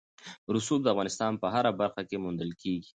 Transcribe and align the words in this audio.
رسوب 0.55 0.79
د 0.83 0.87
افغانستان 0.93 1.31
په 1.41 1.47
هره 1.53 1.71
برخه 1.81 2.01
کې 2.09 2.17
موندل 2.23 2.51
کېږي. 2.61 2.89